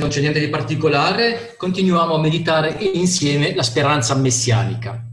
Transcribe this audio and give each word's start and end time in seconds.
non 0.00 0.08
c'è 0.08 0.20
niente 0.20 0.40
di 0.40 0.48
particolare, 0.48 1.54
continuiamo 1.56 2.14
a 2.14 2.18
meditare 2.18 2.70
insieme 2.94 3.54
la 3.54 3.62
speranza 3.62 4.14
messianica. 4.16 5.04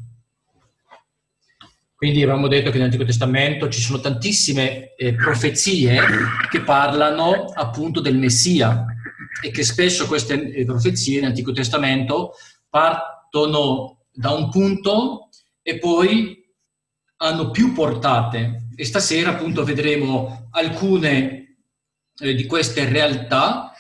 Quindi 1.93 2.21
avevamo 2.21 2.47
detto 2.47 2.69
che 2.69 2.77
nell'Antico 2.77 3.03
Testamento 3.03 3.69
ci 3.69 3.81
sono 3.81 3.99
tantissime 3.99 4.95
eh, 4.95 5.13
profezie 5.15 5.99
che 6.49 6.61
parlano 6.61 7.45
appunto 7.53 7.99
del 7.99 8.17
Messia 8.17 8.85
e 9.41 9.51
che 9.51 9.63
spesso 9.63 10.07
queste 10.07 10.51
eh, 10.51 10.63
profezie 10.63 11.19
nell'Antico 11.19 11.51
Testamento 11.51 12.33
partono 12.69 14.05
da 14.11 14.31
un 14.31 14.49
punto 14.49 15.29
e 15.61 15.79
poi 15.79 16.45
hanno 17.17 17.49
più 17.49 17.73
portate. 17.73 18.67
E 18.75 18.85
stasera 18.85 19.31
appunto 19.31 19.63
vedremo 19.63 20.49
alcune 20.51 21.57
eh, 22.19 22.33
di 22.35 22.45
queste 22.45 22.87
realtà 22.87 23.71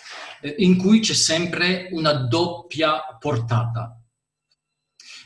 eh, 0.41 0.55
in 0.59 0.77
cui 0.77 0.99
c'è 0.99 1.13
sempre 1.13 1.89
una 1.91 2.13
doppia 2.13 2.99
portata. 3.19 4.01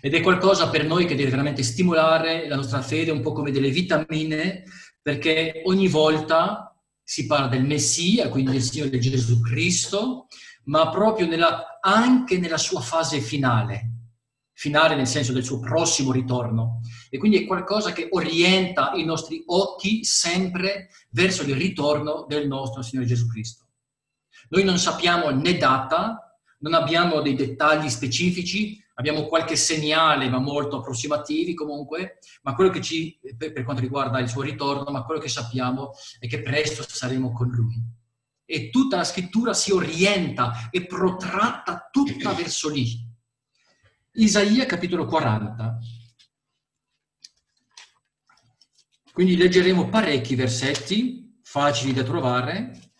Ed 0.02 0.16
è 0.16 0.22
qualcosa 0.22 0.70
per 0.70 0.86
noi 0.86 1.06
che 1.06 1.16
deve 1.16 1.30
veramente 1.30 1.62
stimolare 1.62 2.48
la 2.48 2.56
nostra 2.56 2.82
fede, 2.82 3.12
un 3.12 3.22
po' 3.22 3.34
come 3.34 3.52
delle 3.52 3.70
vitamine, 3.70 4.64
perché 5.02 5.62
ogni 5.66 5.88
volta 5.88 6.76
si 7.04 7.26
parla 7.26 7.48
del 7.48 7.66
Messia, 7.66 8.30
quindi 8.30 8.52
del 8.52 8.62
Signore 8.62 8.98
Gesù 8.98 9.42
Cristo, 9.42 10.28
ma 10.66 10.90
proprio 10.90 11.28
nella, 11.28 11.80
anche 11.82 12.40
nella 12.40 12.58
sua 12.58 12.80
fase 12.82 13.20
finale, 13.20 13.92
finale 14.54 14.96
nel 14.96 15.08
senso 15.08 15.34
del 15.34 15.44
suo 15.44 15.60
prossimo 15.60 16.12
ritorno. 16.12 16.80
E 17.10 17.18
quindi 17.18 17.38
è 17.38 17.46
qualcosa 17.46 17.92
che 17.92 18.08
orienta 18.12 18.94
i 18.96 19.04
nostri 19.04 19.44
occhi 19.48 20.04
sempre 20.04 20.90
verso 21.10 21.44
il 21.44 21.56
ritorno 21.56 22.26
del 22.28 22.48
nostro 22.48 22.82
Signore 22.82 23.08
Gesù 23.08 23.28
Cristo. 23.28 23.66
Noi 24.52 24.66
non 24.66 24.78
sappiamo 24.78 25.30
né 25.30 25.58
data, 25.58 26.38
non 26.60 26.74
abbiamo 26.74 27.22
dei 27.22 27.36
dettagli 27.36 27.90
specifici, 27.90 28.84
abbiamo 28.96 29.26
qualche 29.26 29.56
segnale, 29.56 30.30
ma 30.30 30.40
molto 30.40 30.80
approssimativi 30.80 31.54
comunque, 31.54 32.20
ma 32.42 32.54
quello 32.54 32.70
che 32.70 32.82
ci, 32.82 33.18
per 33.38 33.64
quanto 33.64 33.82
riguarda 33.82 34.20
il 34.20 34.28
suo 34.28 34.42
ritorno, 34.42 34.92
ma 34.92 35.04
quello 35.04 35.22
che 35.22 35.30
sappiamo 35.30 35.94
è 36.20 36.28
che 36.28 36.42
presto 36.42 36.84
saremo 36.86 37.32
con 37.32 37.48
lui. 37.48 37.82
E 38.44 38.70
tutta 38.70 38.98
la 38.98 39.06
scrittura 39.06 39.54
si 39.54 39.72
orienta 39.72 40.70
e 40.70 40.86
protratta 40.86 41.88
tutta 41.90 42.32
verso 42.36 42.68
lì. 42.68 43.08
Isaia 44.16 44.66
capitolo 44.66 45.06
40. 45.06 45.78
Quindi 49.14 49.38
leggeremo 49.38 49.88
parecchi 49.88 50.36
versetti 50.36 51.40
facili 51.42 51.94
da 51.94 52.04
trovare 52.04 52.91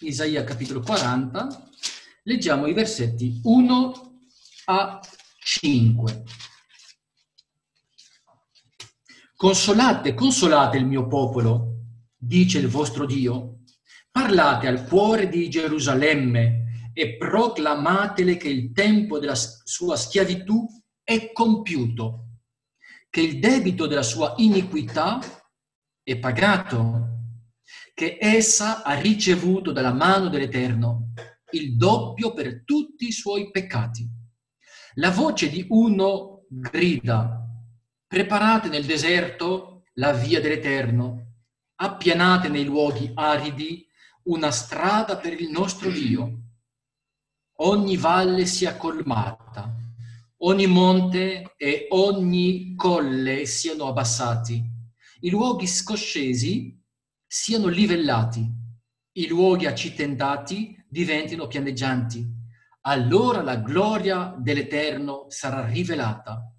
Isaia 0.00 0.44
capitolo 0.44 0.80
40, 0.80 1.70
leggiamo 2.24 2.66
i 2.66 2.74
versetti 2.74 3.40
1 3.42 4.18
a 4.66 5.00
5. 5.38 6.24
Consolate, 9.34 10.12
consolate 10.12 10.76
il 10.76 10.84
mio 10.84 11.06
popolo, 11.06 11.78
dice 12.14 12.58
il 12.58 12.68
vostro 12.68 13.06
Dio. 13.06 13.60
Parlate 14.10 14.66
al 14.66 14.86
cuore 14.86 15.30
di 15.30 15.48
Gerusalemme 15.48 16.90
e 16.92 17.16
proclamatele 17.16 18.36
che 18.36 18.50
il 18.50 18.72
tempo 18.72 19.18
della 19.18 19.34
sua 19.34 19.96
schiavitù 19.96 20.66
è 21.02 21.32
compiuto, 21.32 22.40
che 23.08 23.22
il 23.22 23.38
debito 23.38 23.86
della 23.86 24.02
sua 24.02 24.34
iniquità 24.36 25.20
è 26.02 26.18
pagato 26.18 27.15
che 27.96 28.18
essa 28.20 28.82
ha 28.82 28.92
ricevuto 29.00 29.72
dalla 29.72 29.94
mano 29.94 30.28
dell'Eterno, 30.28 31.12
il 31.52 31.78
doppio 31.78 32.34
per 32.34 32.62
tutti 32.62 33.06
i 33.06 33.12
suoi 33.12 33.50
peccati. 33.50 34.06
La 34.96 35.10
voce 35.10 35.48
di 35.48 35.64
uno 35.70 36.44
grida, 36.46 37.42
preparate 38.06 38.68
nel 38.68 38.84
deserto 38.84 39.84
la 39.94 40.12
via 40.12 40.42
dell'Eterno, 40.42 41.36
appianate 41.76 42.48
nei 42.48 42.64
luoghi 42.64 43.10
aridi 43.14 43.88
una 44.24 44.50
strada 44.50 45.16
per 45.16 45.32
il 45.32 45.48
nostro 45.48 45.88
Dio. 45.88 46.40
Ogni 47.60 47.96
valle 47.96 48.44
sia 48.44 48.76
colmata, 48.76 49.74
ogni 50.40 50.66
monte 50.66 51.54
e 51.56 51.86
ogni 51.88 52.74
colle 52.76 53.46
siano 53.46 53.86
abbassati, 53.86 54.62
i 55.20 55.30
luoghi 55.30 55.66
scoscesi 55.66 56.75
siano 57.38 57.66
livellati, 57.66 58.50
i 59.18 59.26
luoghi 59.26 59.66
accitentati 59.66 60.74
diventino 60.88 61.46
pianeggianti. 61.46 62.26
Allora 62.86 63.42
la 63.42 63.56
gloria 63.56 64.34
dell'Eterno 64.38 65.26
sarà 65.28 65.66
rivelata 65.66 66.50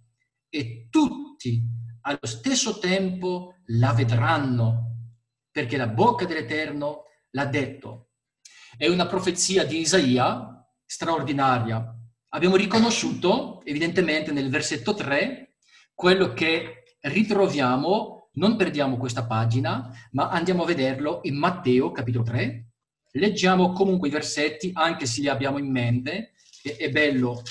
e 0.48 0.88
tutti 0.92 1.64
allo 2.02 2.20
stesso 2.22 2.78
tempo 2.78 3.56
la 3.66 3.92
vedranno, 3.94 5.16
perché 5.50 5.78
la 5.78 5.88
bocca 5.88 6.26
dell'Eterno 6.26 7.06
l'ha 7.32 7.46
detto. 7.46 8.10
È 8.78 8.88
una 8.88 9.08
profezia 9.08 9.66
di 9.66 9.80
Isaia 9.80 10.64
straordinaria. 10.86 11.92
Abbiamo 12.30 12.56
riconosciuto, 12.56 13.66
evidentemente, 13.66 14.32
nel 14.32 14.52
versetto 14.52 14.94
3, 14.94 15.56
quello 15.96 16.34
che 16.34 16.84
ritroviamo 17.02 18.17
non 18.38 18.56
perdiamo 18.56 18.98
questa 18.98 19.26
pagina, 19.26 19.92
ma 20.12 20.30
andiamo 20.30 20.64
a 20.64 20.68
vederlo 20.68 21.20
in 21.24 21.36
Matteo 21.36 21.92
capitolo 21.92 22.24
3. 22.24 22.66
Leggiamo 23.12 23.72
comunque 23.72 24.08
i 24.08 24.12
versetti, 24.12 24.72
anche 24.74 25.06
se 25.06 25.22
li 25.22 25.28
abbiamo 25.28 25.58
in 25.58 25.72
mente, 25.72 26.34
è 26.78 26.90
bello 26.90 27.42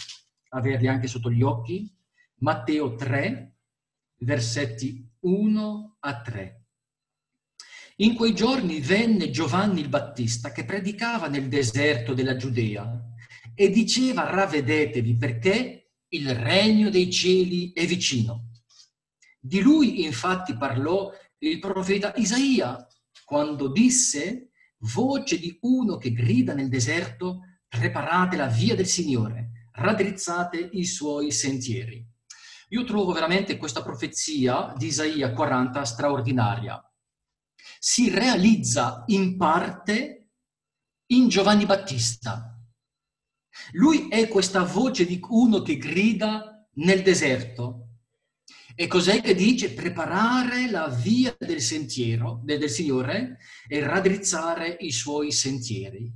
averli 0.50 0.86
anche 0.86 1.08
sotto 1.08 1.30
gli 1.30 1.42
occhi. 1.42 1.92
Matteo 2.38 2.94
3, 2.94 3.56
versetti 4.18 5.08
1 5.20 5.96
a 6.00 6.20
3. 6.20 6.60
In 7.96 8.14
quei 8.14 8.34
giorni 8.34 8.80
venne 8.80 9.30
Giovanni 9.30 9.80
il 9.80 9.88
Battista 9.88 10.52
che 10.52 10.64
predicava 10.64 11.28
nel 11.28 11.48
deserto 11.48 12.12
della 12.12 12.36
Giudea 12.36 13.02
e 13.54 13.70
diceva 13.70 14.30
ravvedetevi 14.30 15.16
perché 15.16 15.92
il 16.08 16.34
regno 16.34 16.90
dei 16.90 17.10
cieli 17.10 17.72
è 17.72 17.86
vicino. 17.86 18.45
Di 19.46 19.60
lui 19.60 20.02
infatti 20.02 20.56
parlò 20.56 21.12
il 21.38 21.60
profeta 21.60 22.12
Isaia 22.16 22.84
quando 23.24 23.70
disse, 23.70 24.50
voce 24.78 25.38
di 25.38 25.56
uno 25.60 25.98
che 25.98 26.12
grida 26.12 26.52
nel 26.52 26.68
deserto, 26.68 27.42
preparate 27.68 28.36
la 28.36 28.48
via 28.48 28.74
del 28.74 28.88
Signore, 28.88 29.68
raddrizzate 29.70 30.58
i 30.72 30.84
suoi 30.84 31.30
sentieri. 31.30 32.04
Io 32.70 32.82
trovo 32.82 33.12
veramente 33.12 33.56
questa 33.56 33.84
profezia 33.84 34.74
di 34.76 34.86
Isaia 34.86 35.32
40 35.32 35.84
straordinaria. 35.84 36.82
Si 37.78 38.10
realizza 38.10 39.04
in 39.06 39.36
parte 39.36 40.30
in 41.12 41.28
Giovanni 41.28 41.66
Battista. 41.66 42.52
Lui 43.74 44.08
è 44.08 44.26
questa 44.26 44.64
voce 44.64 45.06
di 45.06 45.20
uno 45.28 45.62
che 45.62 45.76
grida 45.76 46.68
nel 46.78 47.02
deserto, 47.02 47.85
e 48.78 48.86
cos'è 48.86 49.22
che 49.22 49.34
dice? 49.34 49.72
Preparare 49.72 50.70
la 50.70 50.88
via 50.88 51.34
del 51.38 51.62
sentiero 51.62 52.42
del, 52.44 52.58
del 52.58 52.68
Signore 52.68 53.38
e 53.66 53.80
raddrizzare 53.80 54.76
i 54.80 54.92
suoi 54.92 55.32
sentieri. 55.32 56.12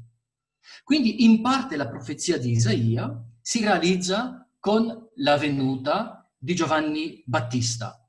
Quindi 0.85 1.25
in 1.25 1.41
parte 1.41 1.77
la 1.77 1.89
profezia 1.89 2.37
di 2.37 2.51
Isaia 2.51 3.11
si 3.41 3.61
realizza 3.61 4.47
con 4.59 5.09
la 5.17 5.39
venuta 5.39 6.31
di 6.37 6.55
Giovanni 6.55 7.23
Battista. 7.25 8.07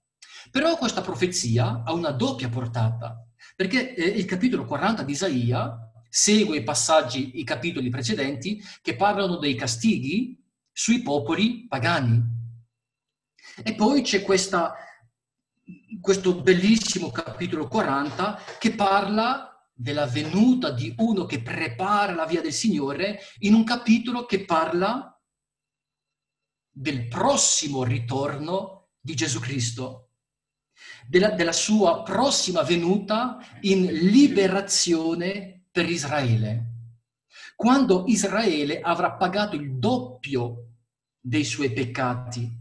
Però 0.52 0.76
questa 0.78 1.00
profezia 1.00 1.84
ha 1.86 1.94
una 1.94 2.12
doppia 2.12 2.50
portata, 2.50 3.26
perché 3.56 3.96
eh, 3.96 4.06
il 4.06 4.26
capitolo 4.26 4.66
40 4.66 5.04
di 5.04 5.14
Isaia 5.14 5.90
segue 6.09 6.58
i 6.58 6.64
passaggi, 6.64 7.40
i 7.40 7.46
capitoli 7.46 7.90
precedenti, 7.90 8.62
che 8.82 8.97
parlano 8.97 9.38
dei 9.38 9.56
castighi 9.56 10.38
sui 10.74 11.02
popoli 11.02 11.68
pagani. 11.70 12.41
E 13.64 13.76
poi 13.76 14.02
c'è 14.02 14.22
questa, 14.22 14.74
questo 16.00 16.42
bellissimo 16.42 17.12
capitolo 17.12 17.68
40 17.68 18.40
che 18.59 18.74
parla 18.74 19.52
della 19.74 20.06
venuta 20.06 20.70
di 20.72 20.94
uno 20.98 21.26
che 21.26 21.42
prepara 21.42 22.14
la 22.14 22.26
via 22.26 22.42
del 22.42 22.53
Signore 22.53 23.20
in 23.40 23.53
un 23.53 23.64
capitolo 23.64 24.26
che 24.26 24.46
parla 24.46 25.20
del 26.70 27.08
prossimo 27.08 27.84
ritorno 27.84 28.90
di 29.00 29.16
Gesù 29.16 29.40
Cristo, 29.40 30.12
della, 31.08 31.32
della 31.32 31.52
sua 31.52 32.04
prossima 32.04 32.62
venuta 32.62 33.38
in 33.62 33.86
liberazione 33.86 35.66
per 35.72 35.90
Israele. 35.90 36.68
Quando 37.56 38.06
Israele 38.08 38.80
avrà 38.82 39.14
pagato 39.14 39.56
il 39.56 39.78
doppio 39.78 40.68
dei 41.20 41.44
suoi 41.44 41.72
peccati 41.74 42.60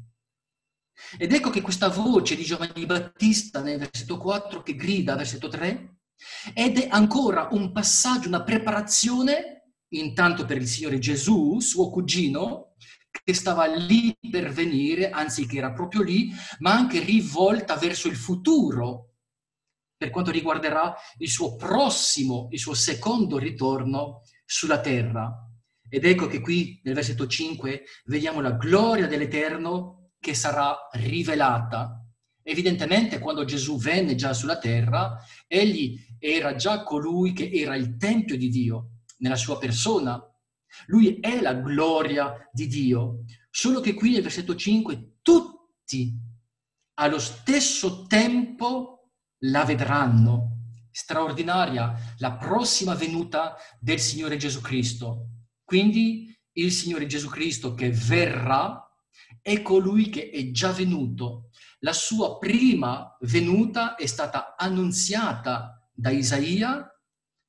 Ed 1.18 1.32
ecco 1.32 1.50
che 1.50 1.60
questa 1.60 1.88
voce 1.88 2.36
di 2.36 2.44
Giovanni 2.44 2.86
Battista 2.86 3.60
nel 3.60 3.78
versetto 3.78 4.18
4 4.18 4.62
che 4.62 4.74
grida, 4.74 5.16
versetto 5.16 5.48
3, 5.48 5.96
ed 6.54 6.78
è 6.78 6.88
ancora 6.90 7.48
un 7.52 7.72
passaggio, 7.72 8.28
una 8.28 8.42
preparazione, 8.42 9.72
intanto 9.88 10.44
per 10.44 10.58
il 10.58 10.66
Signore 10.66 10.98
Gesù, 10.98 11.58
suo 11.60 11.90
cugino, 11.90 12.74
che 13.24 13.34
stava 13.34 13.66
lì 13.66 14.16
per 14.30 14.52
venire, 14.52 15.10
anzi 15.10 15.46
che 15.46 15.58
era 15.58 15.72
proprio 15.72 16.02
lì, 16.02 16.30
ma 16.58 16.72
anche 16.72 17.00
rivolta 17.00 17.76
verso 17.76 18.08
il 18.08 18.16
futuro, 18.16 19.14
per 19.96 20.10
quanto 20.10 20.30
riguarderà 20.30 20.94
il 21.18 21.28
suo 21.28 21.56
prossimo, 21.56 22.48
il 22.52 22.58
suo 22.58 22.74
secondo 22.74 23.36
ritorno 23.36 24.22
sulla 24.44 24.80
terra. 24.80 25.30
Ed 25.88 26.04
ecco 26.04 26.26
che 26.26 26.40
qui 26.40 26.80
nel 26.84 26.94
versetto 26.94 27.26
5 27.26 27.82
vediamo 28.04 28.40
la 28.40 28.52
gloria 28.52 29.06
dell'Eterno 29.06 29.99
che 30.20 30.34
sarà 30.34 30.88
rivelata. 30.92 32.04
Evidentemente 32.42 33.18
quando 33.18 33.44
Gesù 33.44 33.78
venne 33.78 34.14
già 34.14 34.32
sulla 34.32 34.58
terra, 34.58 35.16
egli 35.46 35.98
era 36.18 36.54
già 36.54 36.82
colui 36.82 37.32
che 37.32 37.50
era 37.52 37.74
il 37.74 37.96
Tempio 37.96 38.36
di 38.36 38.48
Dio 38.48 38.90
nella 39.18 39.36
sua 39.36 39.58
persona. 39.58 40.22
Lui 40.86 41.18
è 41.20 41.40
la 41.40 41.54
gloria 41.54 42.48
di 42.52 42.66
Dio. 42.66 43.24
Solo 43.50 43.80
che 43.80 43.94
qui 43.94 44.12
nel 44.12 44.22
versetto 44.22 44.54
5 44.54 45.18
tutti 45.22 46.14
allo 46.94 47.18
stesso 47.18 48.06
tempo 48.06 49.10
la 49.44 49.64
vedranno. 49.64 50.58
Straordinaria 50.90 52.14
la 52.18 52.32
prossima 52.32 52.94
venuta 52.94 53.56
del 53.78 53.98
Signore 54.00 54.36
Gesù 54.36 54.60
Cristo. 54.60 55.28
Quindi 55.64 56.36
il 56.52 56.72
Signore 56.72 57.06
Gesù 57.06 57.28
Cristo 57.28 57.74
che 57.74 57.90
verrà 57.90 58.89
è 59.42 59.62
colui 59.62 60.08
che 60.08 60.30
è 60.30 60.50
già 60.50 60.72
venuto. 60.72 61.50
La 61.80 61.92
sua 61.92 62.38
prima 62.38 63.16
venuta 63.20 63.94
è 63.94 64.06
stata 64.06 64.54
annunziata 64.56 65.88
da 65.92 66.10
Isaia, 66.10 66.86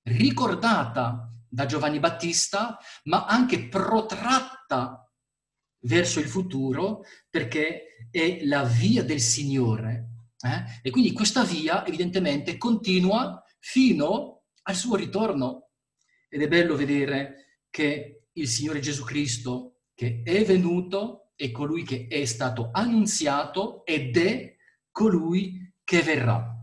ricordata 0.04 1.32
da 1.48 1.66
Giovanni 1.66 2.00
Battista, 2.00 2.78
ma 3.04 3.26
anche 3.26 3.68
protratta 3.68 5.10
verso 5.84 6.20
il 6.20 6.28
futuro 6.28 7.04
perché 7.30 8.08
è 8.10 8.46
la 8.46 8.64
via 8.64 9.04
del 9.04 9.20
Signore. 9.20 10.10
Eh? 10.40 10.80
E 10.82 10.90
quindi 10.90 11.12
questa 11.12 11.44
via 11.44 11.86
evidentemente 11.86 12.58
continua 12.58 13.44
fino 13.60 14.44
al 14.64 14.76
suo 14.76 14.96
ritorno. 14.96 15.70
Ed 16.30 16.42
è 16.42 16.48
bello 16.48 16.76
vedere 16.76 17.64
che 17.70 18.28
il 18.34 18.48
Signore 18.48 18.80
Gesù 18.80 19.04
Cristo, 19.04 19.82
che 19.94 20.22
è 20.24 20.44
venuto, 20.46 21.21
è 21.42 21.50
colui 21.50 21.84
che 21.84 22.06
è 22.08 22.24
stato 22.26 22.70
annunziato 22.72 23.84
ed 23.84 24.16
è 24.16 24.56
colui 24.92 25.74
che 25.84 26.04
verrà. 26.04 26.56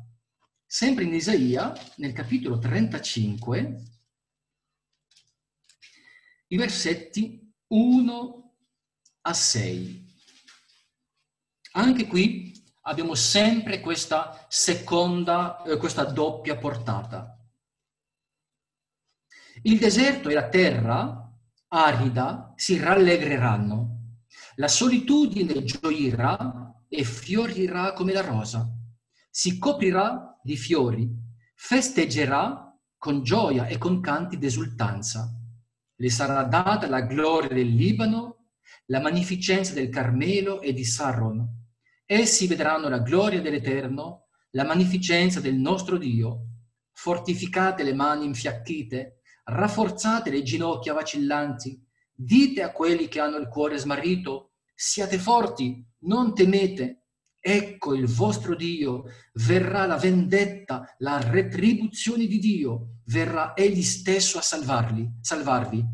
Sempre 0.64 1.02
in 1.02 1.14
Isaia, 1.14 1.72
nel 1.96 2.12
capitolo 2.12 2.60
35, 2.60 3.82
i 6.46 6.56
versetti 6.56 7.52
1 7.66 8.54
a 9.22 9.34
6. 9.34 10.06
Anche 11.72 12.06
qui 12.06 12.52
abbiamo 12.82 13.16
sempre 13.16 13.80
questa 13.80 14.46
seconda, 14.48 15.60
eh, 15.64 15.76
questa 15.76 16.04
doppia 16.04 16.56
portata. 16.56 17.36
Il 19.62 19.80
deserto 19.80 20.28
e 20.28 20.34
la 20.34 20.48
terra 20.48 21.36
arida 21.66 22.52
si 22.54 22.78
rallegreranno. 22.78 23.97
La 24.56 24.68
solitudine 24.68 25.64
gioirà 25.64 26.74
e 26.88 27.04
fiorirà 27.04 27.92
come 27.92 28.12
la 28.12 28.22
rosa. 28.22 28.68
Si 29.30 29.58
coprirà 29.58 30.38
di 30.42 30.56
fiori, 30.56 31.08
festeggerà 31.54 32.76
con 32.96 33.22
gioia 33.22 33.66
e 33.66 33.78
con 33.78 34.00
canti 34.00 34.38
d'esultanza. 34.38 35.32
Le 35.94 36.10
sarà 36.10 36.42
data 36.44 36.88
la 36.88 37.02
gloria 37.02 37.50
del 37.50 37.74
Libano, 37.74 38.50
la 38.86 39.00
magnificenza 39.00 39.72
del 39.72 39.88
Carmelo 39.88 40.60
e 40.60 40.72
di 40.72 40.84
Saron. 40.84 41.46
Essi 42.04 42.46
vedranno 42.46 42.88
la 42.88 43.00
gloria 43.00 43.40
dell'Eterno, 43.40 44.28
la 44.50 44.64
magnificenza 44.64 45.40
del 45.40 45.56
nostro 45.56 45.98
Dio. 45.98 46.46
Fortificate 46.92 47.82
le 47.82 47.94
mani 47.94 48.24
infiacchite, 48.24 49.20
rafforzate 49.44 50.30
le 50.30 50.42
ginocchia 50.42 50.94
vacillanti, 50.94 51.87
dite 52.20 52.62
a 52.62 52.72
quelli 52.72 53.06
che 53.06 53.20
hanno 53.20 53.36
il 53.36 53.46
cuore 53.46 53.78
smarrito, 53.78 54.54
siate 54.74 55.18
forti, 55.18 55.86
non 56.00 56.34
temete, 56.34 57.04
ecco 57.38 57.94
il 57.94 58.06
vostro 58.06 58.56
Dio, 58.56 59.04
verrà 59.46 59.86
la 59.86 59.96
vendetta, 59.96 60.96
la 60.98 61.20
retribuzione 61.20 62.26
di 62.26 62.40
Dio, 62.40 63.02
verrà 63.04 63.54
Egli 63.54 63.82
stesso 63.82 64.38
a 64.38 64.42
salvarli, 64.42 65.08
salvarvi. 65.20 65.84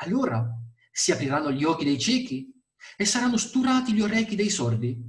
Allora 0.00 0.44
si 0.90 1.12
apriranno 1.12 1.52
gli 1.52 1.62
occhi 1.62 1.84
dei 1.84 1.98
ciechi 1.98 2.52
e 2.96 3.04
saranno 3.04 3.36
sturati 3.36 3.92
gli 3.92 4.00
orecchi 4.00 4.34
dei 4.34 4.50
sordi. 4.50 5.00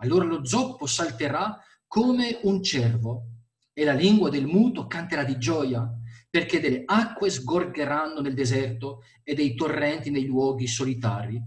Allora 0.00 0.26
lo 0.26 0.44
zoppo 0.44 0.84
salterà 0.84 1.58
come 1.86 2.40
un 2.42 2.62
cervo 2.62 3.28
e 3.72 3.84
la 3.84 3.94
lingua 3.94 4.28
del 4.28 4.44
muto 4.44 4.86
canterà 4.86 5.24
di 5.24 5.38
gioia 5.38 5.88
perché 6.34 6.58
delle 6.58 6.82
acque 6.84 7.30
sgorgeranno 7.30 8.20
nel 8.20 8.34
deserto 8.34 9.04
e 9.22 9.34
dei 9.34 9.54
torrenti 9.54 10.10
nei 10.10 10.26
luoghi 10.26 10.66
solitari. 10.66 11.40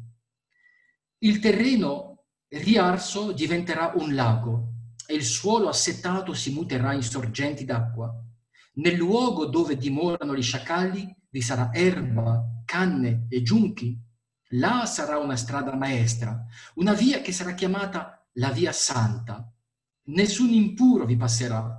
Il 1.17 1.39
terreno 1.39 2.27
riarso 2.47 3.33
diventerà 3.33 3.91
un 3.97 4.15
lago 4.15 4.75
e 5.05 5.13
il 5.13 5.25
suolo 5.25 5.67
assetato 5.67 6.33
si 6.33 6.53
muterà 6.53 6.93
in 6.93 7.03
sorgenti 7.03 7.65
d'acqua. 7.65 8.09
Nel 8.75 8.95
luogo 8.95 9.47
dove 9.47 9.75
dimorano 9.75 10.33
gli 10.33 10.41
sciacalli 10.41 11.13
vi 11.31 11.41
sarà 11.41 11.73
erba, 11.73 12.41
canne 12.63 13.25
e 13.27 13.41
giunchi. 13.41 13.99
Là 14.51 14.85
sarà 14.85 15.17
una 15.17 15.35
strada 15.35 15.75
maestra, 15.75 16.45
una 16.75 16.93
via 16.93 17.19
che 17.19 17.33
sarà 17.33 17.53
chiamata 17.55 18.25
la 18.35 18.51
via 18.51 18.71
santa. 18.71 19.53
Nessun 20.03 20.53
impuro 20.53 21.03
vi 21.03 21.17
passerà. 21.17 21.76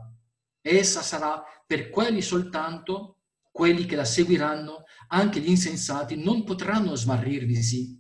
Essa 0.71 1.01
sarà 1.01 1.43
per 1.67 1.89
quelli 1.89 2.21
soltanto, 2.21 3.21
quelli 3.51 3.87
che 3.87 3.97
la 3.97 4.05
seguiranno, 4.05 4.85
anche 5.09 5.41
gli 5.41 5.49
insensati, 5.49 6.23
non 6.23 6.45
potranno 6.45 6.95
smarrirvisi. 6.95 7.99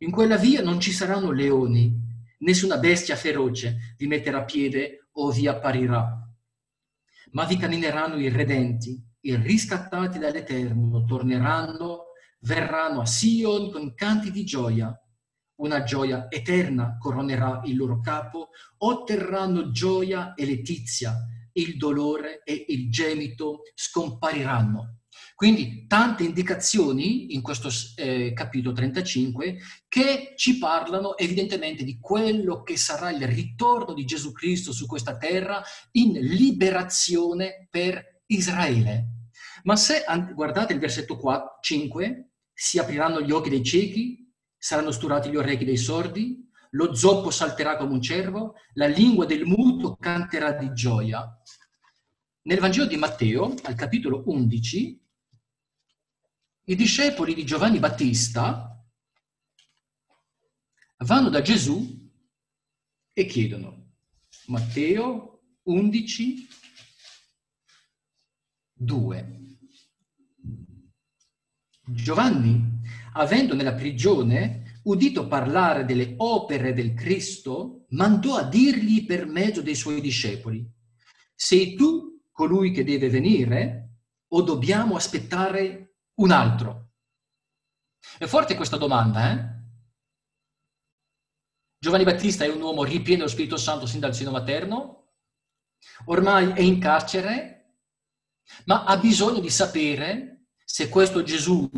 In 0.00 0.10
quella 0.10 0.36
via 0.36 0.60
non 0.60 0.80
ci 0.80 0.92
saranno 0.92 1.30
leoni, 1.30 1.98
nessuna 2.40 2.76
bestia 2.76 3.16
feroce 3.16 3.94
vi 3.96 4.06
metterà 4.06 4.44
piede 4.44 5.08
o 5.12 5.30
vi 5.30 5.46
apparirà. 5.46 6.28
Ma 7.30 7.44
vi 7.46 7.56
cammineranno 7.56 8.18
i 8.18 8.28
redenti, 8.28 9.02
i 9.20 9.34
riscattati 9.36 10.18
dall'Eterno, 10.18 11.04
torneranno, 11.04 12.08
verranno 12.40 13.00
a 13.00 13.06
Sion 13.06 13.70
con 13.72 13.94
canti 13.94 14.30
di 14.30 14.44
gioia. 14.44 14.94
Una 15.56 15.82
gioia 15.84 16.26
eterna 16.28 16.98
coronerà 16.98 17.62
il 17.64 17.76
loro 17.76 18.00
capo, 18.00 18.50
otterranno 18.76 19.70
gioia 19.70 20.34
e 20.34 20.44
letizia 20.44 21.16
il 21.58 21.76
dolore 21.76 22.42
e 22.44 22.64
il 22.68 22.90
gemito 22.90 23.62
scompariranno. 23.74 24.98
Quindi 25.34 25.86
tante 25.86 26.24
indicazioni 26.24 27.32
in 27.32 27.42
questo 27.42 27.68
eh, 27.96 28.32
capitolo 28.32 28.74
35 28.74 29.58
che 29.86 30.32
ci 30.36 30.58
parlano 30.58 31.16
evidentemente 31.16 31.84
di 31.84 32.00
quello 32.00 32.64
che 32.64 32.76
sarà 32.76 33.10
il 33.10 33.24
ritorno 33.24 33.94
di 33.94 34.04
Gesù 34.04 34.32
Cristo 34.32 34.72
su 34.72 34.86
questa 34.86 35.16
terra 35.16 35.62
in 35.92 36.12
liberazione 36.12 37.68
per 37.70 38.22
Israele. 38.26 39.30
Ma 39.62 39.76
se 39.76 40.04
guardate 40.34 40.72
il 40.72 40.80
versetto 40.80 41.16
4, 41.16 41.58
5, 41.60 42.30
si 42.52 42.80
apriranno 42.80 43.20
gli 43.20 43.30
occhi 43.30 43.50
dei 43.50 43.62
ciechi, 43.62 44.32
saranno 44.56 44.90
sturati 44.90 45.30
gli 45.30 45.36
orecchi 45.36 45.64
dei 45.64 45.76
sordi, 45.76 46.48
lo 46.70 46.94
zoppo 46.94 47.30
salterà 47.30 47.76
come 47.76 47.92
un 47.92 48.02
cervo, 48.02 48.54
la 48.74 48.86
lingua 48.86 49.24
del 49.24 49.44
muto 49.44 49.96
canterà 49.98 50.52
di 50.52 50.72
gioia. 50.72 51.37
Nel 52.48 52.60
Vangelo 52.60 52.86
di 52.86 52.96
Matteo, 52.96 53.54
al 53.64 53.74
capitolo 53.74 54.22
11, 54.24 55.06
i 56.64 56.74
discepoli 56.74 57.34
di 57.34 57.44
Giovanni 57.44 57.78
Battista 57.78 58.74
vanno 61.04 61.28
da 61.28 61.42
Gesù 61.42 62.10
e 63.12 63.26
chiedono, 63.26 63.96
Matteo 64.46 65.42
11, 65.64 66.48
2. 68.72 69.58
Giovanni, 71.84 72.80
avendo 73.12 73.54
nella 73.54 73.74
prigione 73.74 74.80
udito 74.84 75.28
parlare 75.28 75.84
delle 75.84 76.14
opere 76.16 76.72
del 76.72 76.94
Cristo, 76.94 77.84
mandò 77.90 78.36
a 78.36 78.48
dirgli 78.48 79.04
per 79.04 79.26
mezzo 79.26 79.60
dei 79.60 79.74
suoi 79.74 80.00
discepoli, 80.00 80.66
sei 81.34 81.74
tu 81.74 82.07
colui 82.38 82.70
che 82.70 82.84
deve 82.84 83.08
venire 83.08 84.02
o 84.28 84.42
dobbiamo 84.42 84.94
aspettare 84.94 85.96
un 86.20 86.30
altro? 86.30 86.92
È 88.16 88.26
forte 88.26 88.54
questa 88.54 88.76
domanda, 88.76 89.32
eh? 89.32 89.56
Giovanni 91.80 92.04
Battista 92.04 92.44
è 92.44 92.48
un 92.48 92.60
uomo 92.60 92.84
ripieno 92.84 93.22
dello 93.22 93.28
Spirito 93.28 93.56
Santo 93.56 93.86
sin 93.86 93.98
dal 93.98 94.14
seno 94.14 94.30
materno, 94.30 95.14
ormai 96.04 96.52
è 96.52 96.60
in 96.60 96.78
carcere, 96.78 97.80
ma 98.66 98.84
ha 98.84 98.96
bisogno 98.98 99.40
di 99.40 99.50
sapere 99.50 100.46
se 100.64 100.88
questo 100.88 101.24
Gesù, 101.24 101.68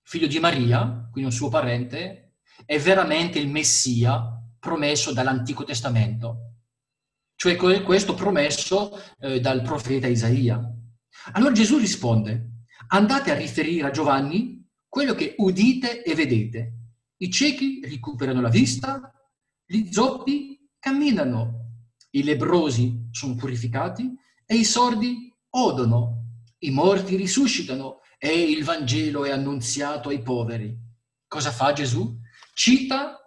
figlio 0.00 0.26
di 0.26 0.38
Maria, 0.38 1.06
quindi 1.10 1.28
un 1.28 1.36
suo 1.36 1.50
parente, 1.50 2.36
è 2.64 2.78
veramente 2.78 3.38
il 3.38 3.48
Messia 3.48 4.42
promesso 4.58 5.12
dall'Antico 5.12 5.64
Testamento, 5.64 6.61
cioè 7.42 7.56
questo 7.56 8.14
promesso 8.14 8.96
eh, 9.18 9.40
dal 9.40 9.62
profeta 9.62 10.06
Isaia. 10.06 10.60
Allora 11.32 11.50
Gesù 11.50 11.76
risponde, 11.76 12.66
andate 12.90 13.32
a 13.32 13.34
riferire 13.34 13.88
a 13.88 13.90
Giovanni 13.90 14.64
quello 14.86 15.12
che 15.14 15.34
udite 15.38 16.04
e 16.04 16.14
vedete. 16.14 16.72
I 17.16 17.32
ciechi 17.32 17.80
recuperano 17.82 18.40
la 18.40 18.48
vista, 18.48 19.12
gli 19.66 19.90
zoppi 19.90 20.70
camminano, 20.78 21.80
i 22.10 22.22
lebrosi 22.22 23.08
sono 23.10 23.34
purificati 23.34 24.08
e 24.46 24.54
i 24.54 24.64
sordi 24.64 25.28
odono, 25.50 26.26
i 26.58 26.70
morti 26.70 27.16
risuscitano 27.16 28.02
e 28.18 28.52
il 28.52 28.62
Vangelo 28.62 29.24
è 29.24 29.30
annunziato 29.30 30.10
ai 30.10 30.22
poveri. 30.22 30.78
Cosa 31.26 31.50
fa 31.50 31.72
Gesù? 31.72 32.20
Cita 32.54 33.21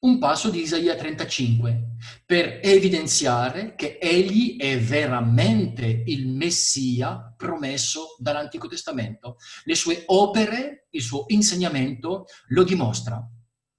un 0.00 0.18
passo 0.18 0.48
di 0.48 0.62
Isaia 0.62 0.94
35 0.94 1.96
per 2.24 2.60
evidenziare 2.62 3.74
che 3.74 3.98
egli 4.00 4.56
è 4.56 4.78
veramente 4.80 6.04
il 6.06 6.26
Messia 6.28 7.34
promesso 7.36 8.16
dall'Antico 8.18 8.66
Testamento. 8.66 9.36
Le 9.64 9.74
sue 9.74 10.04
opere, 10.06 10.86
il 10.90 11.02
suo 11.02 11.24
insegnamento 11.28 12.24
lo 12.48 12.64
dimostra, 12.64 13.22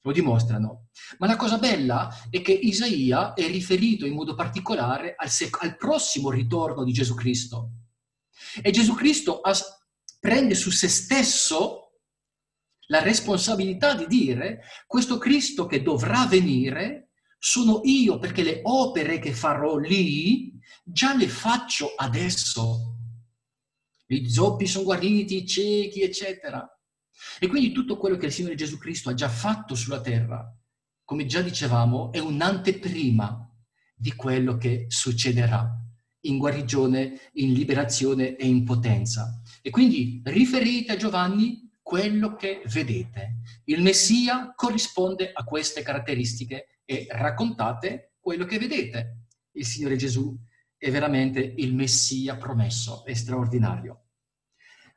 lo 0.01 0.11
dimostrano. 0.11 0.89
Ma 1.17 1.25
la 1.25 1.35
cosa 1.35 1.57
bella 1.57 2.27
è 2.29 2.41
che 2.41 2.51
Isaia 2.51 3.33
è 3.33 3.47
riferito 3.47 4.05
in 4.05 4.13
modo 4.13 4.35
particolare 4.35 5.15
al, 5.17 5.29
sec- 5.29 5.63
al 5.63 5.75
prossimo 5.75 6.29
ritorno 6.29 6.83
di 6.83 6.91
Gesù 6.91 7.15
Cristo. 7.15 7.71
E 8.61 8.69
Gesù 8.69 8.93
Cristo 8.93 9.41
as- 9.41 9.87
prende 10.19 10.53
su 10.53 10.69
se 10.69 10.87
stesso 10.87 11.90
la 12.87 13.01
responsabilità 13.01 13.95
di 13.95 14.07
dire 14.07 14.61
questo 14.87 15.17
Cristo 15.17 15.65
che 15.65 15.81
dovrà 15.81 16.25
venire 16.25 17.11
sono 17.37 17.81
io 17.83 18.19
perché 18.19 18.43
le 18.43 18.61
opere 18.63 19.19
che 19.19 19.33
farò 19.33 19.77
lì 19.77 20.51
già 20.83 21.15
le 21.15 21.27
faccio 21.27 21.93
adesso. 21.95 22.97
I 24.07 24.29
zoppi 24.29 24.67
sono 24.67 24.83
guariti, 24.83 25.37
i 25.37 25.47
ciechi, 25.47 26.01
eccetera. 26.01 26.67
E 27.39 27.47
quindi 27.47 27.71
tutto 27.71 27.97
quello 27.97 28.17
che 28.17 28.27
il 28.27 28.31
Signore 28.31 28.55
Gesù 28.55 28.77
Cristo 28.77 29.09
ha 29.09 29.13
già 29.13 29.29
fatto 29.29 29.73
sulla 29.73 30.01
terra, 30.01 30.45
come 31.03 31.25
già 31.25 31.41
dicevamo, 31.41 32.11
è 32.11 32.19
un'anteprima 32.19 33.49
di 33.95 34.13
quello 34.13 34.57
che 34.57 34.85
succederà 34.89 35.69
in 36.21 36.37
guarigione, 36.37 37.31
in 37.33 37.53
liberazione 37.53 38.35
e 38.35 38.47
in 38.47 38.63
potenza. 38.63 39.41
E 39.61 39.69
quindi 39.69 40.21
riferite 40.25 40.91
a 40.91 40.97
Giovanni 40.97 41.60
quello 41.81 42.35
che 42.35 42.61
vedete. 42.65 43.41
Il 43.65 43.81
Messia 43.81 44.53
corrisponde 44.55 45.31
a 45.33 45.43
queste 45.43 45.81
caratteristiche 45.81 46.79
e 46.85 47.07
raccontate 47.09 48.13
quello 48.19 48.45
che 48.45 48.59
vedete. 48.59 49.25
Il 49.53 49.65
Signore 49.65 49.95
Gesù 49.95 50.37
è 50.77 50.89
veramente 50.89 51.39
il 51.39 51.75
Messia 51.75 52.37
promesso, 52.37 53.05
è 53.05 53.13
straordinario. 53.13 54.05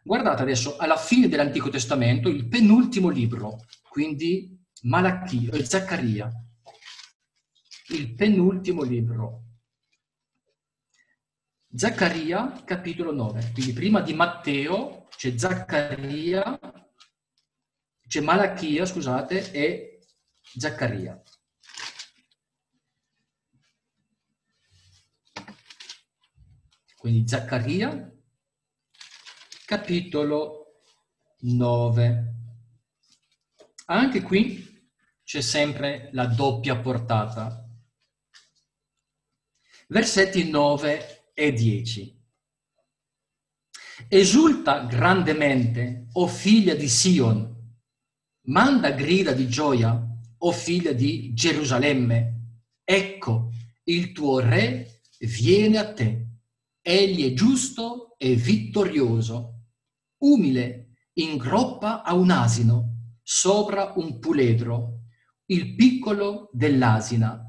Guardate 0.03 0.43
adesso 0.43 0.76
alla 0.76 0.97
fine 0.97 1.29
dell'Antico 1.29 1.71
Testamento, 1.71 2.29
il 2.29 2.47
penultimo 2.47 3.09
libro, 3.09 3.64
quindi 3.88 4.62
Malachia, 4.83 5.53
eh, 5.53 5.64
Zaccaria, 5.64 6.31
il 7.88 8.14
penultimo 8.14 8.83
libro. 8.83 9.43
Zaccaria, 11.75 12.62
capitolo 12.64 13.12
9. 13.12 13.50
Quindi 13.53 13.73
prima 13.73 14.00
di 14.00 14.14
Matteo 14.14 15.09
c'è 15.17 15.37
Zaccaria, 15.37 16.59
c'è 18.07 18.21
Malachia, 18.21 18.85
scusate, 18.85 19.51
e 19.53 20.01
Zaccaria. 20.57 21.21
Quindi 26.97 27.29
Zaccaria, 27.29 28.13
capitolo 29.67 30.83
9. 31.41 32.35
Anche 33.87 34.23
qui 34.23 34.89
c'è 35.23 35.43
sempre 35.43 36.09
la 36.13 36.27
doppia 36.27 36.77
portata. 36.77 37.69
Versetti 39.89 40.49
9 40.49 41.33
e 41.35 41.53
10. 41.53 42.23
Esulta 44.09 44.85
grandemente, 44.85 46.07
o 46.13 46.27
figlia 46.27 46.75
di 46.75 46.89
Sion, 46.89 47.54
Manda 48.47 48.91
grida 48.91 49.33
di 49.33 49.49
gioia, 49.49 50.07
o 50.37 50.53
figlia 50.53 50.93
di 50.93 51.33
Gerusalemme. 51.33 52.59
Ecco, 52.85 53.51
il 53.85 54.13
tuo 54.13 54.41
re 54.41 55.01
viene 55.19 55.79
a 55.79 55.95
te. 55.95 56.27
Egli 56.83 57.31
è 57.31 57.33
giusto 57.33 58.15
e 58.19 58.35
vittorioso, 58.35 59.69
umile, 60.25 60.97
in 61.15 61.39
groppa 61.39 62.03
a 62.03 62.13
un 62.13 62.31
asino, 62.31 63.15
sopra 63.23 63.95
un 63.97 64.19
puledro, 64.19 65.05
il 65.47 65.75
piccolo 65.75 66.51
dell'asina. 66.53 67.41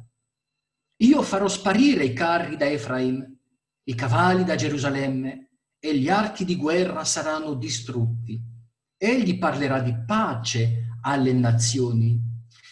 Io 1.00 1.22
farò 1.24 1.50
sparire 1.50 2.06
i 2.06 2.14
carri 2.14 2.56
da 2.56 2.70
Efraim, 2.70 3.38
i 3.84 3.96
cavalli 3.96 4.46
da 4.46 4.56
Gerusalemme, 4.56 5.50
e 5.78 5.98
gli 5.98 6.08
archi 6.08 6.46
di 6.46 6.56
guerra 6.56 7.04
saranno 7.04 7.54
distrutti. 7.54 8.42
Egli 8.98 9.38
parlerà 9.38 9.82
di 9.82 9.94
pace 10.06 10.85
alle 11.06 11.34
nazioni. 11.34 12.20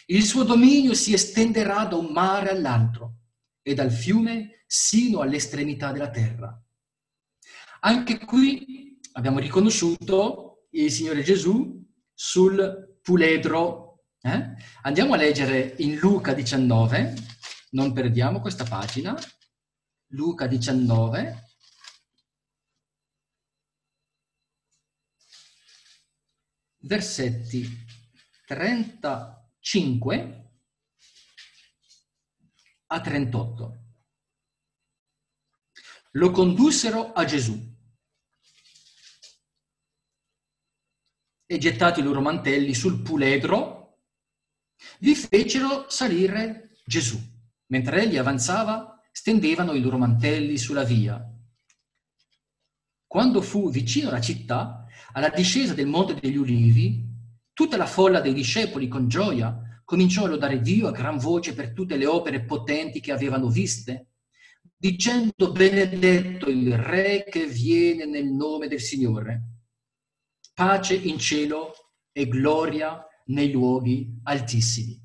Il 0.08 0.24
suo 0.24 0.44
dominio 0.44 0.94
si 0.94 1.14
estenderà 1.14 1.86
da 1.86 1.96
un 1.96 2.12
mare 2.12 2.50
all'altro 2.50 3.20
e 3.62 3.74
dal 3.74 3.92
fiume 3.92 4.64
sino 4.66 5.20
all'estremità 5.22 5.92
della 5.92 6.10
terra. 6.10 6.62
Anche 7.82 8.20
qui 8.20 9.00
abbiamo 9.14 9.40
riconosciuto 9.40 10.68
il 10.72 10.92
Signore 10.92 11.22
Gesù 11.22 11.82
sul 12.14 12.98
puledro. 13.02 14.06
Eh? 14.20 14.56
Andiamo 14.82 15.14
a 15.14 15.18
leggere 15.18 15.76
in 15.78 15.98
Luca 15.98 16.34
19, 16.34 17.14
non 17.72 17.94
perdiamo 17.94 18.40
questa 18.42 18.64
pagina. 18.64 19.16
Luca 20.08 20.48
19, 20.48 21.44
versetti 26.80 27.93
35 28.46 30.52
a 32.88 33.02
38. 33.02 33.78
Lo 36.12 36.32
condussero 36.32 37.14
a 37.14 37.26
Gesù 37.26 37.72
e 41.46 41.58
gettati 41.58 42.00
i 42.00 42.04
loro 42.04 42.22
mantelli 42.22 42.74
sul 42.74 43.02
puledro, 43.02 44.00
vi 45.00 45.16
fecero 45.16 45.90
salire 45.90 46.78
Gesù. 46.86 47.20
Mentre 47.68 48.04
egli 48.04 48.18
avanzava, 48.18 49.02
stendevano 49.12 49.74
i 49.74 49.82
loro 49.82 49.98
mantelli 49.98 50.58
sulla 50.58 50.84
via. 50.84 51.22
Quando 53.06 53.42
fu 53.42 53.70
vicino 53.70 54.10
alla 54.10 54.22
città, 54.22 54.86
alla 55.14 55.30
discesa 55.30 55.74
del 55.74 55.88
Monte 55.88 56.20
degli 56.20 56.38
Ulivi, 56.38 57.13
Tutta 57.54 57.78
la 57.78 57.86
folla 57.86 58.20
dei 58.20 58.34
discepoli 58.34 58.88
con 58.88 59.08
gioia 59.08 59.82
cominciò 59.86 60.26
a 60.26 60.28
lodare 60.28 60.60
Dio 60.60 60.88
a 60.88 60.92
gran 60.92 61.18
voce 61.18 61.54
per 61.54 61.72
tutte 61.72 61.98
le 61.98 62.08
opere 62.08 62.44
potenti 62.44 63.00
che 63.00 63.12
avevano 63.12 63.48
viste, 63.48 64.08
dicendo 64.76 65.52
benedetto 65.52 66.50
il 66.50 66.76
Re 66.76 67.26
che 67.30 67.46
viene 67.46 68.06
nel 68.06 68.26
nome 68.26 68.68
del 68.68 68.82
Signore. 68.82 69.42
Pace 70.54 70.96
in 70.96 71.20
cielo 71.20 71.74
e 72.12 72.28
gloria 72.28 73.06
nei 73.26 73.52
luoghi 73.52 74.20
altissimi. 74.24 75.00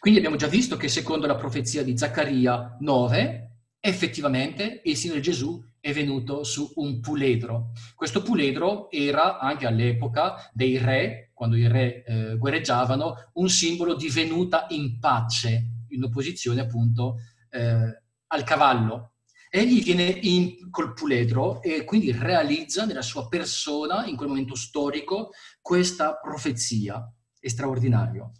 Quindi 0.00 0.18
abbiamo 0.18 0.36
già 0.36 0.48
visto 0.48 0.76
che 0.76 0.88
secondo 0.88 1.26
la 1.26 1.36
profezia 1.36 1.84
di 1.84 1.96
Zaccaria 1.96 2.78
9, 2.80 3.50
effettivamente 3.78 4.80
il 4.84 4.96
Signore 4.96 5.20
Gesù 5.20 5.62
è 5.78 5.92
venuto 5.92 6.42
su 6.42 6.72
un 6.76 7.00
puledro. 7.00 7.72
Questo 7.94 8.22
puledro 8.22 8.90
era 8.90 9.38
anche 9.38 9.66
all'epoca 9.66 10.50
dei 10.52 10.78
re, 10.78 11.23
quando 11.34 11.56
i 11.56 11.68
re 11.68 12.04
eh, 12.04 12.36
guerreggiavano, 12.38 13.30
un 13.34 13.50
simbolo 13.50 13.94
di 13.94 14.08
venuta 14.08 14.66
in 14.70 14.98
pace, 14.98 15.84
in 15.88 16.04
opposizione 16.04 16.60
appunto 16.60 17.16
eh, 17.50 18.02
al 18.26 18.44
cavallo. 18.44 19.14
Egli 19.50 19.82
viene 19.82 20.04
in, 20.04 20.70
col 20.70 20.94
puledro 20.94 21.62
e 21.62 21.84
quindi 21.84 22.10
realizza 22.10 22.84
nella 22.84 23.02
sua 23.02 23.28
persona, 23.28 24.06
in 24.06 24.16
quel 24.16 24.28
momento 24.28 24.54
storico, 24.54 25.30
questa 25.60 26.18
profezia. 26.20 27.08
è 27.38 27.48
straordinario. 27.48 28.32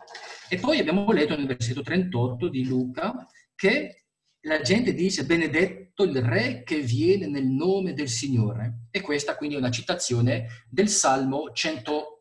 E 0.49 0.59
poi 0.59 0.79
abbiamo 0.79 1.11
letto 1.13 1.37
nel 1.37 1.47
versetto 1.47 1.83
38 1.83 2.49
di 2.49 2.65
Luca 2.65 3.27
che 3.55 4.05
la 4.43 4.61
gente 4.61 4.93
dice 4.93 5.25
benedetto 5.25 6.03
il 6.03 6.21
re 6.21 6.63
che 6.65 6.81
viene 6.81 7.27
nel 7.27 7.47
nome 7.47 7.95
del 7.95 8.09
Signore. 8.09 8.87
E 8.91 9.01
questa 9.01 9.37
quindi 9.37 9.57
è 9.57 9.59
una 9.59 9.71
citazione 9.71 10.65
del 10.69 10.89
Salmo 10.89 11.53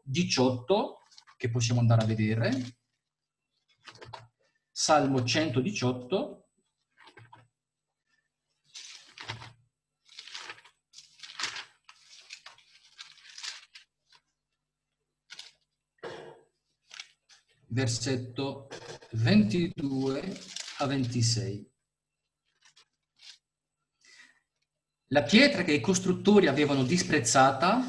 118 0.03 1.01
che 1.37 1.49
possiamo 1.49 1.79
andare 1.79 2.03
a 2.03 2.05
vedere. 2.05 2.77
Salmo 4.71 5.23
118. 5.23 6.37
versetto 17.73 18.67
22 19.13 20.39
a 20.77 20.85
26. 20.85 21.71
La 25.07 25.23
pietra 25.23 25.63
che 25.63 25.73
i 25.73 25.81
costruttori 25.81 26.45
avevano 26.45 26.83
disprezzata 26.83 27.81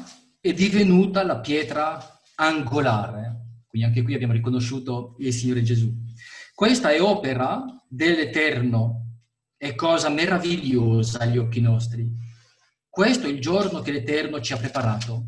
è 0.45 0.53
divenuta 0.53 1.23
la 1.23 1.39
pietra 1.39 2.21
angolare. 2.35 3.63
Quindi 3.65 3.87
anche 3.87 4.03
qui 4.03 4.13
abbiamo 4.13 4.33
riconosciuto 4.33 5.15
il 5.17 5.33
Signore 5.33 5.63
Gesù. 5.63 5.91
Questa 6.53 6.91
è 6.91 7.01
opera 7.01 7.65
dell'Eterno, 7.89 9.23
è 9.57 9.73
cosa 9.73 10.09
meravigliosa 10.09 11.17
agli 11.21 11.39
occhi 11.39 11.61
nostri. 11.61 12.07
Questo 12.87 13.25
è 13.25 13.31
il 13.31 13.41
giorno 13.41 13.81
che 13.81 13.91
l'Eterno 13.91 14.39
ci 14.39 14.53
ha 14.53 14.57
preparato. 14.57 15.23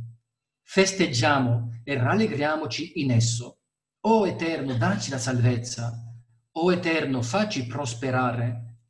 Festeggiamo 0.61 1.81
e 1.83 1.97
rallegriamoci 1.97 3.01
in 3.01 3.09
esso. 3.09 3.61
O 4.01 4.27
Eterno, 4.27 4.75
dacci 4.75 5.09
la 5.09 5.17
salvezza. 5.17 5.99
O 6.51 6.71
Eterno, 6.71 7.23
facci 7.23 7.65
prosperare. 7.65 8.81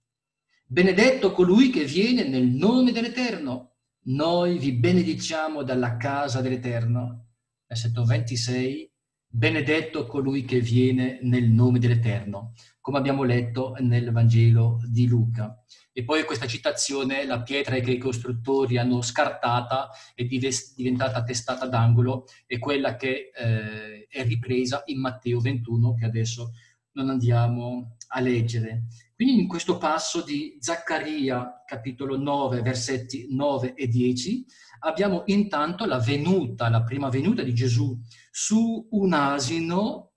Benedetto 0.66 1.32
colui 1.32 1.70
che 1.70 1.86
viene 1.86 2.28
nel 2.28 2.48
nome 2.48 2.92
dell'Eterno. 2.92 3.77
Noi 4.10 4.58
vi 4.58 4.72
benediciamo 4.72 5.64
dalla 5.64 5.98
casa 5.98 6.40
dell'Eterno. 6.40 7.32
Versetto 7.68 8.06
26. 8.06 8.90
Benedetto 9.30 10.08
colui 10.08 10.46
che 10.46 10.62
viene 10.62 11.20
nel 11.24 11.50
nome 11.50 11.78
dell'Eterno, 11.78 12.54
come 12.80 13.00
abbiamo 13.00 13.24
letto 13.24 13.76
nel 13.80 14.14
Vangelo 14.14 14.80
di 14.90 15.08
Luca. 15.08 15.62
E 15.92 16.06
poi 16.06 16.24
questa 16.24 16.48
citazione, 16.48 17.26
la 17.26 17.42
pietra 17.42 17.78
che 17.80 17.92
i 17.92 17.98
costruttori 17.98 18.78
hanno 18.78 19.02
scartata 19.02 19.90
è 20.16 20.24
diventata 20.24 21.22
testata 21.24 21.68
d'angolo, 21.68 22.28
è 22.46 22.58
quella 22.60 22.96
che 22.96 23.32
eh, 23.36 24.08
è 24.08 24.24
ripresa 24.24 24.84
in 24.86 25.02
Matteo 25.02 25.42
21, 25.42 25.96
che 25.96 26.06
adesso 26.06 26.54
non 26.94 27.10
andiamo 27.10 27.97
a 28.08 28.20
leggere. 28.20 28.86
Quindi 29.16 29.42
in 29.42 29.48
questo 29.48 29.78
passo 29.78 30.22
di 30.22 30.58
Zaccaria, 30.60 31.64
capitolo 31.66 32.18
9, 32.18 32.62
versetti 32.62 33.28
9 33.30 33.74
e 33.74 33.88
10, 33.88 34.46
abbiamo 34.80 35.24
intanto 35.26 35.86
la 35.86 36.00
venuta, 36.00 36.70
la 36.70 36.84
prima 36.84 37.10
venuta 37.10 37.42
di 37.42 37.54
Gesù 37.54 38.00
su 38.32 38.88
un 38.92 39.14
asino, 39.14 40.12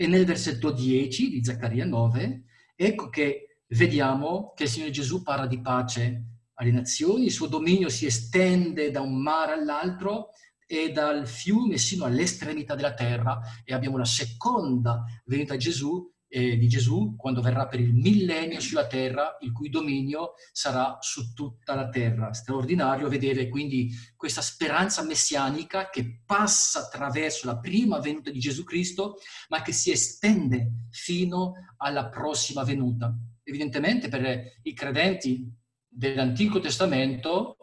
e 0.00 0.06
nel 0.06 0.24
versetto 0.24 0.70
10 0.70 1.28
di 1.28 1.44
Zaccaria 1.44 1.84
9, 1.84 2.44
ecco 2.76 3.08
che 3.08 3.62
vediamo 3.70 4.52
che 4.54 4.62
il 4.64 4.68
Signore 4.68 4.92
Gesù 4.92 5.22
parla 5.22 5.48
di 5.48 5.60
pace 5.60 6.22
alle 6.54 6.70
nazioni, 6.70 7.24
il 7.24 7.32
suo 7.32 7.48
dominio 7.48 7.88
si 7.88 8.06
estende 8.06 8.92
da 8.92 9.00
un 9.00 9.20
mare 9.20 9.54
all'altro 9.54 10.30
e 10.66 10.92
dal 10.92 11.26
fiume 11.26 11.78
sino 11.78 12.04
all'estremità 12.04 12.76
della 12.76 12.94
terra 12.94 13.40
e 13.64 13.74
abbiamo 13.74 13.96
la 13.96 14.04
seconda 14.04 15.04
venuta 15.24 15.56
Gesù, 15.56 16.08
eh, 16.28 16.56
di 16.56 16.68
Gesù 16.68 17.16
quando 17.16 17.40
verrà 17.40 17.66
per 17.66 17.80
il 17.80 17.94
millennio 17.94 18.60
sulla 18.60 18.86
terra, 18.86 19.36
il 19.40 19.52
cui 19.52 19.70
dominio 19.70 20.34
sarà 20.52 20.98
su 21.00 21.32
tutta 21.32 21.74
la 21.74 21.88
terra. 21.88 22.32
Straordinario 22.32 23.08
vedere 23.08 23.48
quindi 23.48 23.90
questa 24.16 24.42
speranza 24.42 25.02
messianica 25.02 25.90
che 25.90 26.22
passa 26.24 26.80
attraverso 26.80 27.46
la 27.46 27.58
prima 27.58 27.98
venuta 27.98 28.30
di 28.30 28.38
Gesù 28.38 28.64
Cristo, 28.64 29.16
ma 29.48 29.62
che 29.62 29.72
si 29.72 29.90
estende 29.90 30.86
fino 30.90 31.54
alla 31.78 32.08
prossima 32.08 32.62
venuta 32.62 33.14
evidentemente 33.48 34.08
per 34.08 34.60
i 34.62 34.74
credenti 34.74 35.50
dell'Antico 35.88 36.60
Testamento 36.60 37.56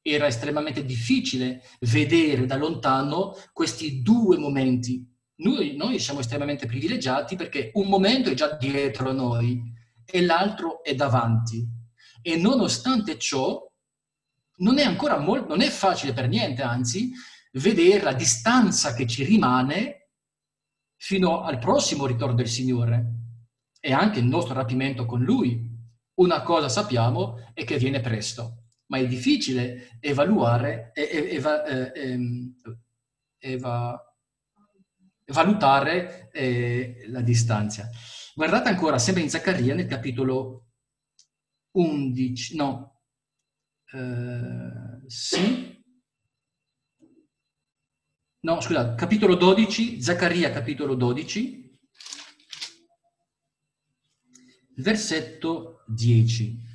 era 0.00 0.26
estremamente 0.26 0.84
difficile 0.84 1.62
vedere 1.80 2.46
da 2.46 2.56
lontano 2.56 3.34
questi 3.52 4.02
due 4.02 4.38
momenti. 4.38 5.10
Noi, 5.36 5.76
noi, 5.76 5.98
siamo 5.98 6.20
estremamente 6.20 6.66
privilegiati 6.66 7.36
perché 7.36 7.70
un 7.74 7.88
momento 7.88 8.30
è 8.30 8.34
già 8.34 8.56
dietro 8.56 9.12
noi 9.12 9.60
e 10.04 10.22
l'altro 10.22 10.82
è 10.82 10.94
davanti. 10.94 11.66
E 12.20 12.36
nonostante 12.36 13.18
ciò, 13.18 13.60
non 14.58 14.78
è 14.78 14.84
ancora 14.84 15.18
molto, 15.18 15.48
non 15.48 15.62
è 15.62 15.68
facile 15.68 16.12
per 16.12 16.28
niente, 16.28 16.62
anzi, 16.62 17.10
vedere 17.52 18.02
la 18.02 18.12
distanza 18.12 18.94
che 18.94 19.06
ci 19.06 19.24
rimane 19.24 20.10
fino 20.96 21.42
al 21.42 21.58
prossimo 21.58 22.06
ritorno 22.06 22.34
del 22.34 22.48
Signore 22.48 23.06
e 23.80 23.92
anche 23.92 24.20
il 24.20 24.26
nostro 24.26 24.54
rapimento 24.54 25.04
con 25.04 25.22
Lui. 25.22 25.70
Una 26.14 26.42
cosa 26.42 26.68
sappiamo 26.68 27.50
è 27.54 27.64
che 27.64 27.78
viene 27.78 28.00
presto, 28.00 28.66
ma 28.86 28.98
è 28.98 29.06
difficile 29.06 29.98
evaluare, 30.00 30.92
eva, 30.94 31.64
eh, 31.64 31.92
ehm, 31.94 32.54
eva, 33.38 34.11
valutare 35.32 36.30
eh, 36.32 37.04
la 37.08 37.20
distanza. 37.20 37.88
Guardate 38.34 38.68
ancora, 38.68 38.98
sempre 38.98 39.22
in 39.22 39.30
Zaccaria, 39.30 39.74
nel 39.74 39.86
capitolo 39.86 40.68
11, 41.72 42.56
no, 42.56 43.00
eh, 43.92 45.02
sì, 45.06 45.84
no, 48.40 48.60
scusate, 48.60 48.94
capitolo 48.96 49.34
12, 49.34 50.00
Zaccaria 50.02 50.50
capitolo 50.50 50.94
12, 50.94 51.78
versetto 54.76 55.84
10. 55.86 56.70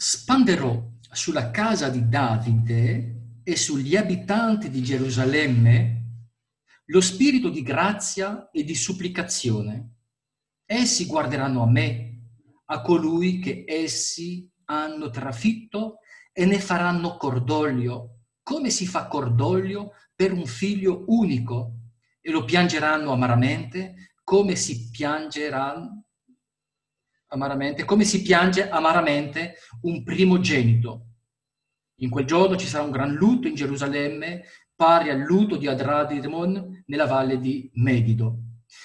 Spanderò 0.00 0.80
sulla 1.10 1.50
casa 1.50 1.88
di 1.88 2.08
Davide 2.08 3.40
e 3.42 3.56
sugli 3.56 3.96
abitanti 3.96 4.70
di 4.70 4.80
Gerusalemme 4.80 5.96
lo 6.84 7.00
spirito 7.00 7.48
di 7.48 7.62
grazia 7.62 8.48
e 8.52 8.62
di 8.62 8.76
supplicazione. 8.76 9.94
Essi 10.64 11.04
guarderanno 11.06 11.64
a 11.64 11.68
me, 11.68 12.20
a 12.66 12.80
colui 12.80 13.40
che 13.40 13.64
essi 13.66 14.48
hanno 14.66 15.10
trafitto 15.10 15.98
e 16.32 16.46
ne 16.46 16.60
faranno 16.60 17.16
cordoglio 17.16 18.20
come 18.44 18.70
si 18.70 18.86
fa 18.86 19.08
cordoglio 19.08 19.94
per 20.14 20.32
un 20.32 20.46
figlio 20.46 21.02
unico 21.08 21.72
e 22.20 22.30
lo 22.30 22.44
piangeranno 22.44 23.10
amaramente 23.10 24.12
come 24.22 24.54
si 24.54 24.90
piangeranno 24.90 26.04
amaramente, 27.28 27.84
come 27.84 28.04
si 28.04 28.22
piange 28.22 28.68
amaramente 28.68 29.56
un 29.82 30.02
primogenito. 30.02 31.06
In 32.00 32.10
quel 32.10 32.26
giorno 32.26 32.56
ci 32.56 32.66
sarà 32.66 32.84
un 32.84 32.90
gran 32.90 33.12
lutto 33.12 33.48
in 33.48 33.54
Gerusalemme, 33.54 34.44
pari 34.74 35.10
al 35.10 35.20
lutto 35.20 35.56
di 35.56 35.66
Adradimon 35.66 36.84
nella 36.86 37.06
valle 37.06 37.40
di 37.40 37.70
Medido. 37.74 38.42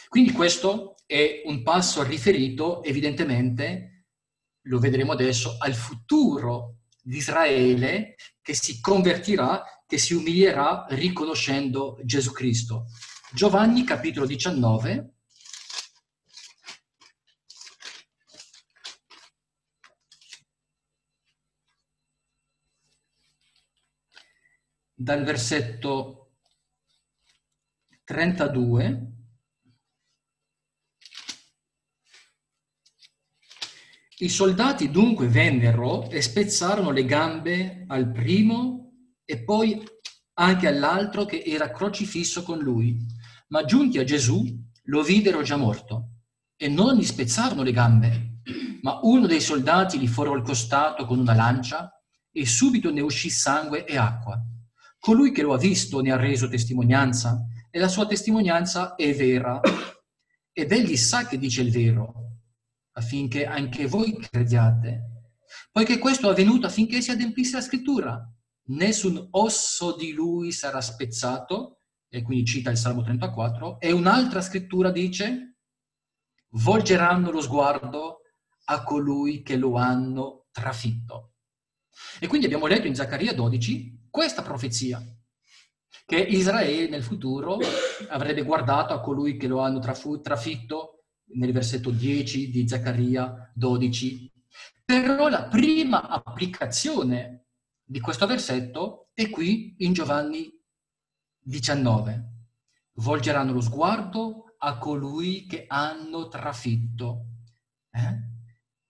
Quindi 0.10 0.32
questo 0.32 0.96
è 1.06 1.44
un 1.46 1.62
passo 1.62 2.02
riferito, 2.04 2.84
evidentemente, 2.84 4.06
lo 4.68 4.80
vedremo 4.80 5.12
adesso, 5.12 5.58
al 5.60 5.74
futuro 5.74 6.78
di 7.02 7.18
Israele 7.18 8.16
che 8.42 8.56
si 8.56 8.80
convertirà, 8.80 9.64
che 9.86 9.98
si 9.98 10.14
umilierà 10.14 10.86
riconoscendo 10.90 12.00
Gesù 12.04 12.32
Cristo. 12.32 12.86
Giovanni 13.32 13.84
capitolo 13.84 14.26
19. 14.26 15.14
Dal 24.96 25.24
versetto 25.24 26.36
32 28.04 29.14
I 34.20 34.30
soldati 34.30 34.92
dunque 34.92 35.28
vennero 35.28 36.10
e 36.10 36.22
spezzarono 36.22 36.92
le 36.92 37.06
gambe 37.06 37.86
al 37.88 38.12
primo 38.12 38.94
e 39.26 39.44
poi 39.44 39.84
anche 40.36 40.68
all'altro 40.68 41.26
che 41.26 41.42
era 41.44 41.72
crocifisso 41.72 42.44
con 42.44 42.60
lui. 42.60 42.98
Ma 43.48 43.66
giunti 43.66 43.98
a 43.98 44.04
Gesù 44.04 44.46
lo 44.84 45.02
videro 45.02 45.42
già 45.42 45.58
morto 45.58 46.20
e 46.56 46.68
non 46.68 46.96
gli 46.96 47.04
spezzarono 47.04 47.64
le 47.64 47.72
gambe, 47.72 48.42
ma 48.82 49.00
uno 49.02 49.26
dei 49.26 49.42
soldati 49.42 50.00
gli 50.00 50.08
forò 50.08 50.36
il 50.36 50.44
costato 50.44 51.06
con 51.06 51.18
una 51.18 51.34
lancia 51.34 51.92
e 52.32 52.46
subito 52.46 52.92
ne 52.92 53.02
uscì 53.02 53.30
sangue 53.30 53.86
e 53.86 53.98
acqua. 53.98 54.40
Colui 55.04 55.34
che 55.34 55.42
lo 55.42 55.54
ha 55.54 55.58
visto 55.58 56.00
ne 56.00 56.14
ha 56.14 56.16
reso 56.16 56.48
testimonianza 56.48 57.46
e 57.70 57.78
la 57.78 57.90
sua 57.90 58.08
testimonianza 58.08 58.96
è 58.96 59.14
vera 59.14 59.60
ed 60.54 60.72
egli 60.72 60.96
sa 60.96 61.26
che 61.28 61.38
dice 61.38 61.62
il 61.62 61.72
vero, 61.72 62.14
affinché 62.94 63.46
anche 63.46 63.86
voi 63.86 64.18
crediate. 64.18 65.26
Poiché 65.74 65.98
questo 65.98 66.30
è 66.30 66.32
avvenuto 66.32 66.68
affinché 66.68 67.02
si 67.02 67.12
adempisse 67.12 67.58
la 67.58 67.62
scrittura. 67.62 68.34
Nessun 68.68 69.28
osso 69.32 69.94
di 69.98 70.14
lui 70.14 70.54
sarà 70.54 70.80
spezzato, 70.80 71.82
e 72.08 72.22
quindi 72.22 72.46
cita 72.46 72.70
il 72.70 72.78
Salmo 72.78 73.04
34, 73.04 73.82
e 73.82 73.92
un'altra 73.92 74.40
scrittura 74.40 74.90
dice, 74.90 75.58
volgeranno 76.52 77.30
lo 77.30 77.42
sguardo 77.42 78.22
a 78.68 78.84
colui 78.84 79.42
che 79.42 79.58
lo 79.58 79.76
hanno 79.76 80.46
trafitto. 80.50 81.34
E 82.22 82.28
quindi 82.28 82.46
abbiamo 82.46 82.68
letto 82.68 82.88
in 82.88 82.96
Zaccaria 82.96 83.34
12 83.34 84.00
questa 84.14 84.44
profezia, 84.44 85.04
che 86.06 86.18
Israele 86.18 86.88
nel 86.88 87.02
futuro 87.02 87.58
avrebbe 88.10 88.44
guardato 88.44 88.94
a 88.94 89.00
colui 89.00 89.38
che 89.38 89.48
lo 89.48 89.62
hanno 89.62 89.80
trafitto 89.80 91.06
nel 91.34 91.52
versetto 91.52 91.90
10 91.90 92.52
di 92.52 92.68
Zaccaria 92.68 93.52
12. 93.56 94.32
Però 94.86 95.30
la 95.30 95.46
prima 95.46 96.10
applicazione 96.10 97.48
di 97.84 98.00
questo 98.00 98.28
versetto 98.28 99.10
è 99.16 99.32
qui 99.32 99.74
in 99.80 99.94
Giovanni 99.94 100.48
19. 101.40 102.34
Volgeranno 102.98 103.52
lo 103.52 103.62
sguardo 103.62 104.54
a 104.60 104.78
colui 104.78 105.48
che 105.48 105.66
hanno 105.68 106.28
trafitto. 106.28 107.30
Eh? 107.90 108.30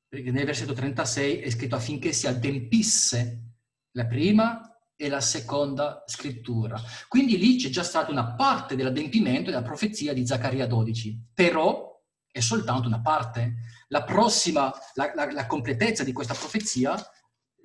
Perché 0.05 0.31
nel 0.31 0.43
versetto 0.43 0.73
36 0.73 1.37
è 1.37 1.49
scritto 1.49 1.75
affinché 1.77 2.11
si 2.11 2.27
adempisse 2.27 3.53
la 3.91 4.05
prima 4.05 4.67
e 4.95 5.09
la 5.09 5.21
seconda 5.21 6.03
scrittura. 6.05 6.81
Quindi 7.07 7.37
lì 7.37 7.57
c'è 7.57 7.69
già 7.69 7.83
stata 7.83 8.11
una 8.11 8.33
parte 8.35 8.75
dell'adempimento 8.75 9.49
della 9.49 9.61
profezia 9.61 10.13
di 10.13 10.25
Zaccaria 10.25 10.67
12, 10.67 11.29
però 11.33 11.99
è 12.31 12.39
soltanto 12.39 12.87
una 12.87 13.01
parte. 13.01 13.55
La 13.89 14.03
prossima, 14.03 14.73
la, 14.93 15.11
la, 15.13 15.31
la 15.31 15.45
completezza 15.45 16.03
di 16.03 16.13
questa 16.13 16.33
profezia, 16.33 16.95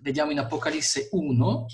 vediamo 0.01 0.31
in 0.31 0.39
Apocalisse 0.39 1.09
1, 1.13 1.67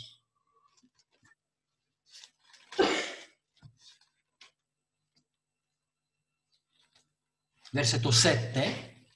versetto 7.72 8.10
7, 8.12 9.06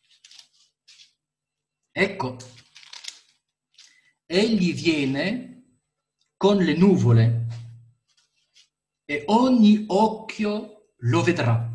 ecco, 1.93 2.37
egli 4.27 4.75
viene 4.75 5.58
con 6.39 6.59
le 6.59 6.77
nuvole 6.77 7.47
e 9.05 9.25
ogni 9.27 9.85
occhio 9.89 10.93
lo 10.99 11.23
vedrà. 11.23 11.69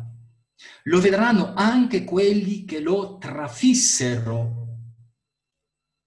Lo 0.84 1.00
vedranno 1.00 1.52
anche 1.54 2.02
quelli 2.04 2.64
che 2.64 2.80
lo 2.80 3.18
trafissero 3.18 4.62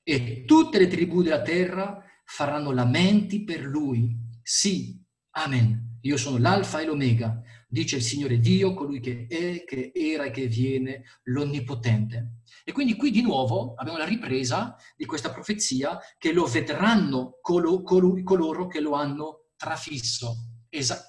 e 0.02 0.44
tutte 0.46 0.80
le 0.80 0.88
tribù 0.88 1.22
della 1.22 1.44
terra 1.44 2.04
faranno 2.26 2.72
lamenti 2.72 3.44
per 3.44 3.62
lui. 3.62 4.18
Sì, 4.42 5.00
amen. 5.36 6.00
Io 6.02 6.18
sono 6.18 6.38
l'alfa 6.38 6.80
e 6.80 6.86
l'omega, 6.86 7.40
dice 7.68 7.98
il 7.98 8.02
Signore 8.02 8.40
Dio, 8.40 8.74
colui 8.74 9.00
che 9.00 9.28
è, 9.30 9.64
che 9.66 9.92
era 9.94 10.24
e 10.24 10.32
che 10.32 10.48
viene, 10.48 11.04
l'Onnipotente. 11.24 12.40
E 12.64 12.72
quindi 12.72 12.96
qui 12.96 13.12
di 13.12 13.22
nuovo 13.22 13.74
abbiamo 13.76 13.98
la 13.98 14.06
ripresa 14.06 14.76
di 14.96 15.06
questa 15.06 15.32
profezia 15.32 16.00
che 16.18 16.32
lo 16.32 16.46
vedranno 16.46 17.38
colo, 17.42 17.82
colo, 17.82 18.22
coloro 18.24 18.68
che 18.68 18.80
lo 18.80 18.94
hanno 18.94 19.50
trafisso, 19.58 20.64
esa, 20.70 21.02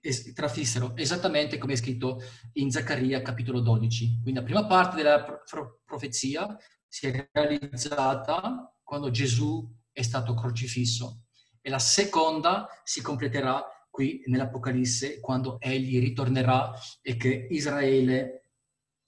es, 0.00 0.32
trafissero, 0.32 0.96
esattamente 0.96 1.58
come 1.58 1.74
è 1.74 1.76
scritto 1.76 2.20
in 2.54 2.70
Zaccaria 2.70 3.22
capitolo 3.22 3.60
12. 3.60 4.20
Quindi 4.22 4.40
la 4.40 4.44
prima 4.44 4.66
parte 4.66 4.96
della 4.96 5.22
pro, 5.22 5.80
profezia 5.84 6.56
si 6.86 7.06
è 7.06 7.28
realizzata 7.32 8.72
quando 8.82 9.10
Gesù 9.10 9.68
è 9.90 10.02
stato 10.02 10.34
crocifisso 10.34 11.24
e 11.60 11.70
la 11.70 11.78
seconda 11.78 12.68
si 12.84 13.00
completerà 13.00 13.64
qui 13.94 14.24
nell'Apocalisse 14.26 15.20
quando 15.20 15.60
egli 15.60 16.00
ritornerà 16.00 16.72
e 17.00 17.16
che 17.16 17.46
Israele 17.50 18.50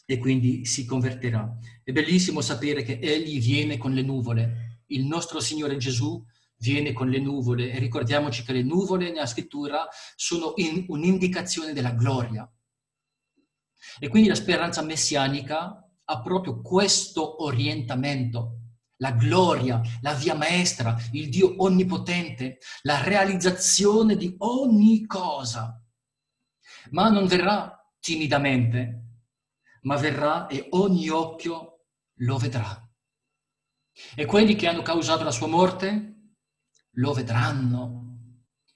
e 0.05 0.18
quindi 0.18 0.64
si 0.64 0.85
convertirà. 0.85 1.59
È 1.83 1.90
bellissimo 1.90 2.40
sapere 2.40 2.85
che 2.85 3.01
egli 3.03 3.40
viene 3.40 3.79
con 3.79 3.92
le 3.92 4.03
nuvole. 4.03 4.83
Il 4.87 5.05
nostro 5.05 5.40
Signore 5.40 5.77
Gesù 5.77 6.25
viene 6.59 6.92
con 6.92 7.11
le 7.11 7.18
nuvole 7.18 7.72
e 7.72 7.81
ricordiamoci 7.81 8.44
che 8.44 8.53
le 8.53 8.62
nuvole 8.62 9.11
nella 9.11 9.27
scrittura 9.27 9.88
sono 10.14 10.53
in, 10.55 10.85
un'indicazione 10.87 11.72
della 11.72 11.90
gloria. 11.90 12.49
E 13.99 14.09
quindi 14.09 14.29
la 14.29 14.37
speranza 14.37 14.83
messianica 14.83 15.85
ha 16.05 16.22
proprio 16.22 16.61
questo 16.61 17.42
orientamento 17.42 18.65
la 18.98 19.12
gloria, 19.12 19.80
la 20.00 20.14
via 20.14 20.35
maestra, 20.35 20.96
il 21.12 21.28
Dio 21.28 21.54
onnipotente, 21.62 22.59
la 22.82 23.02
realizzazione 23.02 24.16
di 24.16 24.35
ogni 24.38 25.06
cosa. 25.06 25.82
Ma 26.90 27.09
non 27.09 27.26
verrà 27.26 27.76
timidamente, 28.00 29.02
ma 29.82 29.96
verrà 29.96 30.46
e 30.46 30.68
ogni 30.70 31.09
occhio 31.09 31.87
lo 32.20 32.38
vedrà. 32.38 32.80
E 34.14 34.24
quelli 34.26 34.54
che 34.54 34.66
hanno 34.66 34.82
causato 34.82 35.24
la 35.24 35.30
sua 35.30 35.46
morte 35.46 36.35
lo 36.92 37.12
vedranno 37.12 38.04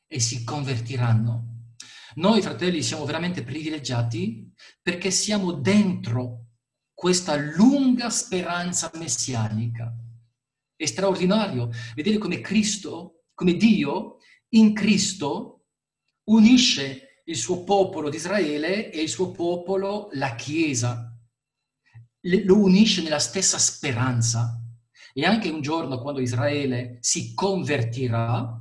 e 0.06 0.18
si 0.18 0.44
convertiranno. 0.44 1.48
Noi, 2.16 2.42
fratelli, 2.42 2.82
siamo 2.82 3.04
veramente 3.04 3.44
privilegiati 3.44 4.52
perché 4.82 5.10
siamo 5.10 5.52
dentro 5.52 6.46
questa 6.92 7.36
lunga 7.36 8.10
speranza 8.10 8.90
messianica. 8.94 9.94
È 10.80 10.86
straordinario 10.86 11.68
vedere 11.94 12.16
come 12.16 12.40
Cristo, 12.40 13.24
come 13.34 13.52
Dio 13.52 14.16
in 14.54 14.72
Cristo 14.72 15.66
unisce 16.30 17.20
il 17.26 17.36
suo 17.36 17.64
popolo 17.64 18.08
di 18.08 18.16
Israele 18.16 18.90
e 18.90 19.02
il 19.02 19.10
suo 19.10 19.30
popolo, 19.30 20.08
la 20.12 20.34
Chiesa. 20.36 21.14
Lo 22.20 22.56
unisce 22.62 23.02
nella 23.02 23.18
stessa 23.18 23.58
speranza. 23.58 24.58
E 25.12 25.26
anche 25.26 25.50
un 25.50 25.60
giorno, 25.60 26.00
quando 26.00 26.18
Israele 26.18 26.96
si 27.00 27.34
convertirà, 27.34 28.58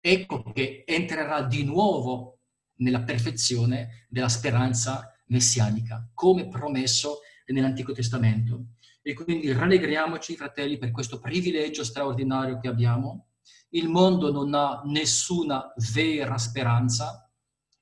ecco 0.00 0.42
che 0.52 0.82
entrerà 0.84 1.42
di 1.42 1.62
nuovo 1.62 2.40
nella 2.78 3.02
perfezione 3.02 4.06
della 4.08 4.28
speranza 4.28 5.16
messianica, 5.26 6.10
come 6.12 6.48
promesso 6.48 7.20
nell'Antico 7.46 7.92
Testamento. 7.92 8.64
E 9.02 9.14
quindi 9.14 9.52
rallegriamoci, 9.52 10.36
fratelli, 10.36 10.78
per 10.78 10.90
questo 10.90 11.18
privilegio 11.18 11.84
straordinario 11.84 12.58
che 12.58 12.68
abbiamo. 12.68 13.28
Il 13.70 13.88
mondo 13.88 14.30
non 14.30 14.52
ha 14.54 14.82
nessuna 14.84 15.72
vera 15.92 16.36
speranza, 16.36 17.30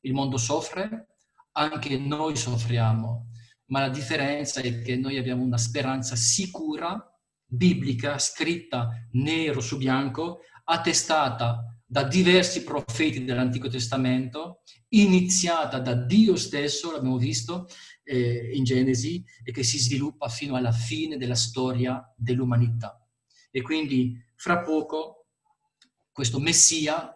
il 0.01 0.13
mondo 0.13 0.37
soffre, 0.37 1.09
anche 1.53 1.99
noi 1.99 2.37
soffriamo, 2.37 3.31
ma 3.67 3.81
la 3.81 3.89
differenza 3.89 4.61
è 4.61 4.83
che 4.83 4.97
noi 4.97 5.19
abbiamo 5.19 5.43
una 5.43 5.59
speranza 5.59 6.15
sicura, 6.15 7.03
biblica, 7.45 8.19
scritta 8.19 8.91
nero 9.13 9.61
su 9.61 9.77
bianco, 9.77 10.41
attestata 10.65 11.65
da 11.85 12.03
diversi 12.03 12.63
profeti 12.63 13.25
dell'Antico 13.25 13.69
Testamento, 13.69 14.61
iniziata 14.91 15.79
da 15.81 15.95
Dio 15.95 16.37
stesso, 16.37 16.93
l'abbiamo 16.93 17.17
visto, 17.17 17.67
eh, 18.09 18.51
in 18.55 18.65
Genesi 18.65 19.23
e 19.45 19.53
che 19.53 19.63
si 19.63 19.79
sviluppa 19.79 20.29
fino 20.29 20.57
alla 20.57 20.73
fine 20.73 21.19
della 21.19 21.35
storia 21.35 22.03
dell'umanità. 22.17 23.07
E 23.51 23.61
quindi 23.61 24.17
fra 24.35 24.63
poco 24.63 25.27
questo 26.11 26.41
Messia 26.41 27.15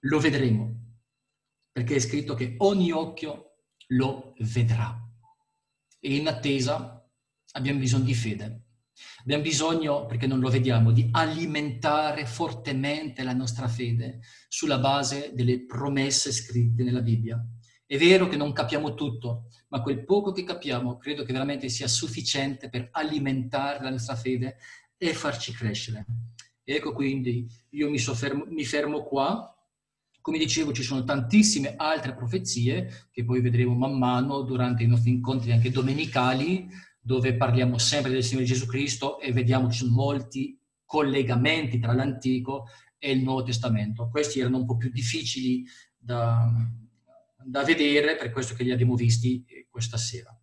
lo 0.00 0.18
vedremo, 0.18 0.96
perché 1.70 1.96
è 1.96 2.00
scritto 2.00 2.34
che 2.34 2.54
ogni 2.58 2.90
occhio 2.90 3.56
lo 3.88 4.34
vedrà. 4.38 4.98
E 6.00 6.16
in 6.16 6.26
attesa 6.26 7.06
abbiamo 7.52 7.78
bisogno 7.78 8.04
di 8.04 8.14
fede. 8.14 8.62
Abbiamo 9.20 9.42
bisogno, 9.42 10.06
perché 10.06 10.26
non 10.26 10.40
lo 10.40 10.48
vediamo, 10.48 10.90
di 10.90 11.08
alimentare 11.12 12.26
fortemente 12.26 13.22
la 13.22 13.34
nostra 13.34 13.68
fede 13.68 14.20
sulla 14.48 14.78
base 14.78 15.32
delle 15.34 15.64
promesse 15.66 16.32
scritte 16.32 16.82
nella 16.82 17.02
Bibbia. 17.02 17.40
È 17.90 17.96
vero 17.96 18.28
che 18.28 18.36
non 18.36 18.52
capiamo 18.52 18.92
tutto, 18.92 19.46
ma 19.68 19.80
quel 19.80 20.04
poco 20.04 20.30
che 20.30 20.44
capiamo 20.44 20.98
credo 20.98 21.22
che 21.22 21.32
veramente 21.32 21.70
sia 21.70 21.88
sufficiente 21.88 22.68
per 22.68 22.90
alimentare 22.92 23.82
la 23.82 23.88
nostra 23.88 24.14
fede 24.14 24.58
e 24.98 25.14
farci 25.14 25.54
crescere. 25.54 26.04
Ecco 26.62 26.92
quindi, 26.92 27.48
io 27.70 27.88
mi, 27.88 27.96
soffermo, 27.96 28.44
mi 28.46 28.66
fermo 28.66 29.04
qua. 29.04 29.56
Come 30.20 30.36
dicevo, 30.36 30.74
ci 30.74 30.82
sono 30.82 31.02
tantissime 31.02 31.76
altre 31.78 32.14
profezie 32.14 33.08
che 33.10 33.24
poi 33.24 33.40
vedremo 33.40 33.72
man 33.72 33.96
mano 33.96 34.42
durante 34.42 34.82
i 34.82 34.86
nostri 34.86 35.08
incontri 35.08 35.52
anche 35.52 35.70
domenicali, 35.70 36.68
dove 37.00 37.36
parliamo 37.36 37.78
sempre 37.78 38.12
del 38.12 38.22
Signore 38.22 38.44
Gesù 38.44 38.66
Cristo 38.66 39.18
e 39.18 39.32
vediamo 39.32 39.70
ci 39.70 39.78
sono 39.78 39.92
molti 39.92 40.60
collegamenti 40.84 41.78
tra 41.78 41.94
l'Antico 41.94 42.66
e 42.98 43.12
il 43.12 43.22
Nuovo 43.22 43.44
Testamento. 43.44 44.10
Questi 44.10 44.40
erano 44.40 44.58
un 44.58 44.66
po' 44.66 44.76
più 44.76 44.90
difficili 44.90 45.64
da, 45.96 46.46
da 47.48 47.64
vedere, 47.64 48.16
per 48.16 48.30
questo 48.30 48.54
che 48.54 48.62
li 48.62 48.70
abbiamo 48.70 48.94
visti 48.94 49.42
eh, 49.48 49.66
questa 49.70 49.96
sera. 49.96 50.37